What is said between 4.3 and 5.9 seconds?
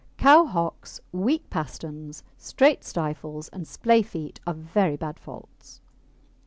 are very bad faults.